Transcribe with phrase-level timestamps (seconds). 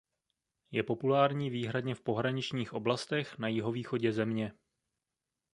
[0.71, 4.53] Je populární výhradně v pohraničních oblastech na jihovýchodě země.